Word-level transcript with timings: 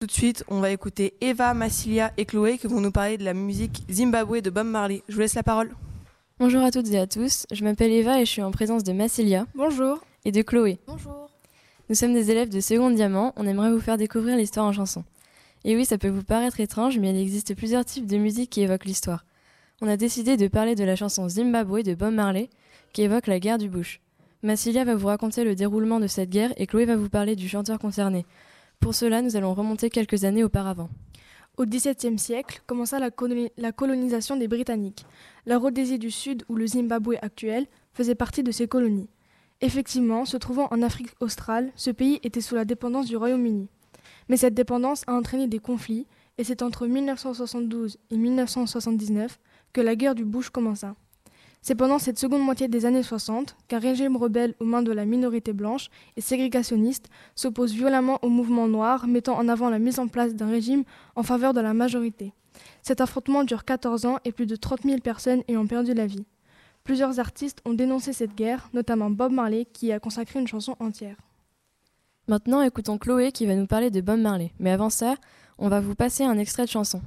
Tout 0.00 0.06
de 0.06 0.12
suite, 0.12 0.44
on 0.46 0.60
va 0.60 0.70
écouter 0.70 1.14
Eva, 1.20 1.54
Massilia 1.54 2.12
et 2.16 2.24
Chloé 2.24 2.56
qui 2.56 2.68
vont 2.68 2.80
nous 2.80 2.92
parler 2.92 3.18
de 3.18 3.24
la 3.24 3.34
musique 3.34 3.82
Zimbabwe 3.90 4.40
de 4.40 4.48
Bob 4.48 4.68
Marley. 4.68 5.02
Je 5.08 5.14
vous 5.14 5.20
laisse 5.22 5.34
la 5.34 5.42
parole. 5.42 5.72
Bonjour 6.38 6.62
à 6.62 6.70
toutes 6.70 6.88
et 6.92 7.00
à 7.00 7.08
tous, 7.08 7.46
je 7.50 7.64
m'appelle 7.64 7.90
Eva 7.90 8.20
et 8.20 8.24
je 8.24 8.30
suis 8.30 8.42
en 8.42 8.52
présence 8.52 8.84
de 8.84 8.92
Massilia. 8.92 9.46
Bonjour. 9.56 9.98
Et 10.24 10.30
de 10.30 10.40
Chloé. 10.42 10.78
Bonjour. 10.86 11.28
Nous 11.88 11.96
sommes 11.96 12.14
des 12.14 12.30
élèves 12.30 12.48
de 12.48 12.60
Seconde 12.60 12.94
Diamant, 12.94 13.32
on 13.34 13.44
aimerait 13.44 13.72
vous 13.72 13.80
faire 13.80 13.96
découvrir 13.96 14.36
l'histoire 14.36 14.66
en 14.66 14.72
chanson. 14.72 15.02
Et 15.64 15.74
oui, 15.74 15.84
ça 15.84 15.98
peut 15.98 16.10
vous 16.10 16.22
paraître 16.22 16.60
étrange, 16.60 16.96
mais 17.00 17.10
il 17.10 17.20
existe 17.20 17.56
plusieurs 17.56 17.84
types 17.84 18.06
de 18.06 18.18
musique 18.18 18.50
qui 18.50 18.60
évoquent 18.60 18.84
l'histoire. 18.84 19.24
On 19.80 19.88
a 19.88 19.96
décidé 19.96 20.36
de 20.36 20.46
parler 20.46 20.76
de 20.76 20.84
la 20.84 20.94
chanson 20.94 21.28
Zimbabwe 21.28 21.82
de 21.82 21.94
Bob 21.94 22.14
Marley, 22.14 22.50
qui 22.92 23.02
évoque 23.02 23.26
la 23.26 23.40
guerre 23.40 23.58
du 23.58 23.68
Bush. 23.68 24.00
Massilia 24.44 24.84
va 24.84 24.94
vous 24.94 25.08
raconter 25.08 25.42
le 25.42 25.56
déroulement 25.56 25.98
de 25.98 26.06
cette 26.06 26.30
guerre 26.30 26.52
et 26.56 26.68
Chloé 26.68 26.84
va 26.84 26.94
vous 26.94 27.08
parler 27.08 27.34
du 27.34 27.48
chanteur 27.48 27.80
concerné. 27.80 28.24
Pour 28.80 28.94
cela, 28.94 29.22
nous 29.22 29.36
allons 29.36 29.54
remonter 29.54 29.90
quelques 29.90 30.24
années 30.24 30.44
auparavant. 30.44 30.88
Au 31.56 31.66
XVIIe 31.66 32.18
siècle 32.18 32.62
commença 32.66 33.00
la, 33.00 33.10
colonisation 33.72 34.36
des 34.36 34.46
Britanniques. 34.46 35.04
La 35.44 35.58
Rhodésie 35.58 35.98
du 35.98 36.10
Sud, 36.10 36.44
ou 36.48 36.54
le 36.54 36.66
Zimbabwe 36.66 37.16
actuel, 37.20 37.66
faisait 37.92 38.14
partie 38.14 38.44
de 38.44 38.52
ces 38.52 38.68
colonies. 38.68 39.08
Effectivement, 39.60 40.24
se 40.24 40.36
trouvant 40.36 40.68
en 40.70 40.82
Afrique 40.82 41.16
australe, 41.18 41.72
ce 41.74 41.90
pays 41.90 42.20
était 42.22 42.40
sous 42.40 42.54
la 42.54 42.64
dépendance 42.64 43.06
du 43.06 43.16
Royaume-Uni. 43.16 43.68
Mais 44.28 44.36
cette 44.36 44.54
dépendance 44.54 45.02
a 45.08 45.14
entraîné 45.14 45.48
des 45.48 45.58
conflits, 45.58 46.06
et 46.38 46.44
c'est 46.44 46.62
entre 46.62 46.86
1972 46.86 47.98
et 48.10 48.16
1979 48.16 49.40
que 49.72 49.80
la 49.80 49.96
guerre 49.96 50.14
du 50.14 50.24
Bush 50.24 50.50
commença. 50.50 50.94
C'est 51.60 51.74
pendant 51.74 51.98
cette 51.98 52.18
seconde 52.18 52.42
moitié 52.42 52.68
des 52.68 52.86
années 52.86 53.02
60 53.02 53.56
qu'un 53.66 53.78
régime 53.78 54.16
rebelle 54.16 54.54
aux 54.60 54.64
mains 54.64 54.82
de 54.82 54.92
la 54.92 55.04
minorité 55.04 55.52
blanche 55.52 55.90
et 56.16 56.20
ségrégationniste 56.20 57.08
s'oppose 57.34 57.72
violemment 57.72 58.18
au 58.22 58.28
mouvement 58.28 58.68
noir, 58.68 59.06
mettant 59.06 59.36
en 59.36 59.48
avant 59.48 59.68
la 59.68 59.78
mise 59.78 59.98
en 59.98 60.08
place 60.08 60.34
d'un 60.34 60.48
régime 60.48 60.84
en 61.16 61.22
faveur 61.22 61.52
de 61.52 61.60
la 61.60 61.74
majorité. 61.74 62.32
Cet 62.82 63.00
affrontement 63.00 63.44
dure 63.44 63.64
14 63.64 64.06
ans 64.06 64.18
et 64.24 64.32
plus 64.32 64.46
de 64.46 64.56
30 64.56 64.82
000 64.82 64.98
personnes 65.00 65.42
ayant 65.48 65.66
perdu 65.66 65.94
la 65.94 66.06
vie. 66.06 66.26
Plusieurs 66.84 67.20
artistes 67.20 67.60
ont 67.66 67.74
dénoncé 67.74 68.12
cette 68.12 68.34
guerre, 68.34 68.70
notamment 68.72 69.10
Bob 69.10 69.32
Marley 69.32 69.66
qui 69.66 69.92
a 69.92 70.00
consacré 70.00 70.40
une 70.40 70.46
chanson 70.46 70.74
entière. 70.80 71.16
Maintenant, 72.28 72.62
écoutons 72.62 72.98
Chloé 72.98 73.32
qui 73.32 73.46
va 73.46 73.54
nous 73.54 73.66
parler 73.66 73.90
de 73.90 74.00
Bob 74.00 74.20
Marley. 74.20 74.52
Mais 74.58 74.70
avant 74.70 74.90
ça, 74.90 75.16
on 75.58 75.68
va 75.68 75.80
vous 75.80 75.94
passer 75.94 76.24
un 76.24 76.38
extrait 76.38 76.64
de 76.64 76.70
chanson. 76.70 77.02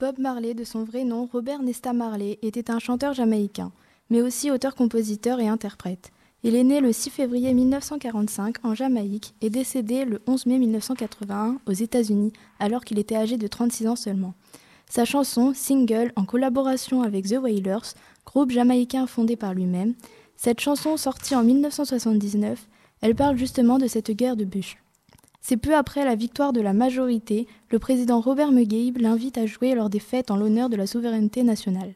Bob 0.00 0.18
Marley, 0.18 0.54
de 0.54 0.64
son 0.64 0.82
vrai 0.82 1.04
nom 1.04 1.28
Robert 1.32 1.62
Nesta 1.62 1.92
Marley, 1.92 2.40
était 2.42 2.72
un 2.72 2.80
chanteur 2.80 3.14
jamaïcain, 3.14 3.70
mais 4.10 4.20
aussi 4.20 4.50
auteur-compositeur 4.50 5.38
et 5.38 5.46
interprète. 5.46 6.10
Il 6.42 6.56
est 6.56 6.64
né 6.64 6.80
le 6.80 6.92
6 6.92 7.10
février 7.10 7.54
1945 7.54 8.64
en 8.64 8.74
Jamaïque 8.74 9.34
et 9.40 9.50
décédé 9.50 10.04
le 10.06 10.20
11 10.26 10.46
mai 10.46 10.58
1981 10.58 11.58
aux 11.66 11.72
États-Unis, 11.72 12.32
alors 12.58 12.84
qu'il 12.84 12.98
était 12.98 13.16
âgé 13.16 13.36
de 13.36 13.46
36 13.46 13.86
ans 13.86 13.96
seulement. 13.96 14.34
Sa 14.88 15.04
chanson, 15.04 15.52
single, 15.54 16.12
en 16.16 16.24
collaboration 16.24 17.02
avec 17.02 17.26
The 17.28 17.38
Wailers, 17.42 17.94
groupe 18.24 18.50
jamaïcain 18.50 19.06
fondé 19.06 19.36
par 19.36 19.52
lui-même, 19.52 19.94
cette 20.36 20.60
chanson 20.60 20.96
sortie 20.96 21.34
en 21.34 21.44
1979, 21.44 22.66
elle 23.02 23.14
parle 23.14 23.36
justement 23.36 23.78
de 23.78 23.86
cette 23.86 24.10
guerre 24.10 24.36
de 24.36 24.44
Bush. 24.44 24.78
C'est 25.42 25.56
peu 25.56 25.74
après 25.74 26.04
la 26.04 26.14
victoire 26.14 26.52
de 26.52 26.60
la 26.60 26.72
majorité, 26.72 27.46
le 27.70 27.78
président 27.78 28.20
Robert 28.20 28.50
Mugabe 28.50 28.98
l'invite 28.98 29.38
à 29.38 29.46
jouer 29.46 29.74
lors 29.74 29.90
des 29.90 30.00
fêtes 30.00 30.30
en 30.30 30.36
l'honneur 30.36 30.68
de 30.68 30.76
la 30.76 30.86
souveraineté 30.86 31.42
nationale. 31.42 31.94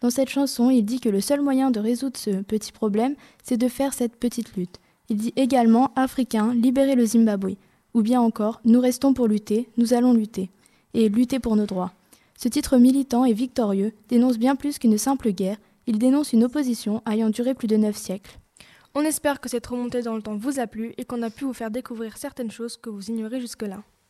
Dans 0.00 0.10
cette 0.10 0.28
chanson, 0.28 0.70
il 0.70 0.84
dit 0.84 1.00
que 1.00 1.08
le 1.08 1.20
seul 1.20 1.40
moyen 1.40 1.70
de 1.70 1.80
résoudre 1.80 2.18
ce 2.18 2.42
petit 2.42 2.72
problème, 2.72 3.14
c'est 3.42 3.56
de 3.56 3.68
faire 3.68 3.94
cette 3.94 4.16
petite 4.16 4.54
lutte. 4.56 4.80
Il 5.08 5.16
dit 5.16 5.32
également 5.36 5.92
Africains, 5.96 6.52
libérez 6.54 6.94
le 6.94 7.06
Zimbabwe. 7.06 7.56
Ou 7.94 8.02
bien 8.02 8.20
encore, 8.20 8.60
nous 8.64 8.80
restons 8.80 9.14
pour 9.14 9.28
lutter, 9.28 9.68
nous 9.76 9.94
allons 9.94 10.12
lutter. 10.12 10.50
Et 10.94 11.08
lutter 11.08 11.38
pour 11.38 11.56
nos 11.56 11.66
droits. 11.66 11.92
Ce 12.36 12.48
titre 12.48 12.78
militant 12.78 13.24
et 13.24 13.32
victorieux 13.32 13.92
dénonce 14.08 14.38
bien 14.38 14.56
plus 14.56 14.78
qu'une 14.78 14.98
simple 14.98 15.30
guerre, 15.30 15.58
il 15.86 15.98
dénonce 15.98 16.32
une 16.32 16.44
opposition 16.44 17.02
ayant 17.08 17.30
duré 17.30 17.54
plus 17.54 17.68
de 17.68 17.76
neuf 17.76 17.96
siècles. 17.96 18.38
On 18.94 19.02
espère 19.02 19.40
que 19.40 19.48
cette 19.48 19.66
remontée 19.66 20.02
dans 20.02 20.14
le 20.16 20.22
temps 20.22 20.36
vous 20.36 20.58
a 20.58 20.66
plu 20.66 20.94
et 20.98 21.04
qu'on 21.04 21.22
a 21.22 21.30
pu 21.30 21.44
vous 21.44 21.52
faire 21.52 21.70
découvrir 21.70 22.16
certaines 22.16 22.50
choses 22.50 22.76
que 22.76 22.90
vous 22.90 23.10
ignorez 23.10 23.40
jusque-là. 23.40 23.82